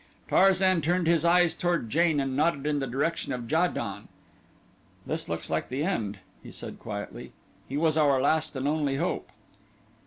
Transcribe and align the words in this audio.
Tarzan 0.27 0.81
turned 0.81 1.05
his 1.05 1.23
eyes 1.23 1.53
toward 1.53 1.87
Jane 1.91 2.19
and 2.19 2.35
nodded 2.35 2.65
in 2.65 2.79
the 2.79 2.87
direction 2.87 3.31
of 3.31 3.51
Ja 3.51 3.67
don. 3.67 4.07
"This 5.05 5.29
looks 5.29 5.47
like 5.47 5.69
the 5.69 5.83
end," 5.83 6.17
he 6.41 6.49
said 6.49 6.79
quietly. 6.79 7.33
"He 7.69 7.77
was 7.77 7.97
our 7.99 8.19
last 8.19 8.55
and 8.55 8.67
only 8.67 8.95
hope." 8.95 9.29